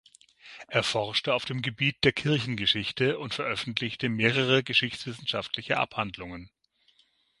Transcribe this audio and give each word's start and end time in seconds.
Er 0.67 0.81
forschte 0.81 1.31
auf 1.31 1.45
dem 1.45 1.61
Gebiet 1.61 2.03
der 2.03 2.11
Kirchengeschichte 2.11 3.19
und 3.19 3.35
veröffentlichte 3.35 4.09
mehrere 4.09 4.63
geschichtswissenschaftliche 4.63 5.77
Abhandlungen. 5.77 6.49